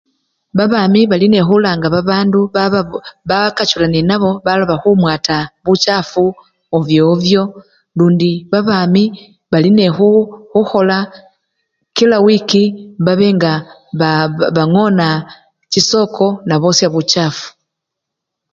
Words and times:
Babami 0.57 1.01
bali 1.11 1.27
nekhulanga 1.31 1.87
babandu 1.95 2.39
bababo! 2.55 2.97
bakachula 3.29 3.87
nenabo 3.91 4.29
baloba 4.45 4.75
khumwata 4.81 5.37
buchafu 5.65 6.25
ovyo 6.77 7.01
ovyo 7.13 7.43
lundi 7.97 8.31
babami 8.51 9.03
bali 9.51 9.69
ne 9.77 9.87
khu! 9.95 10.09
khukhola 10.51 10.97
kila 11.95 12.17
wikii 12.25 12.69
babe 13.05 13.27
nga 13.37 13.53
ba 13.99 14.11
bangona 14.55 15.07
chisoko 15.71 16.25
nebosya 16.47 16.87
buchafu. 16.93 17.47